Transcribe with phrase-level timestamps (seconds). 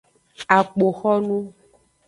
[0.57, 1.37] Akpoxonu.